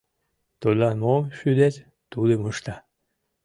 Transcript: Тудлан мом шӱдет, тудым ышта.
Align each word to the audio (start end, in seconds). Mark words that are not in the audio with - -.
Тудлан 0.61 0.95
мом 1.03 1.23
шӱдет, 1.37 1.75
тудым 2.11 2.41
ышта. 2.51 2.75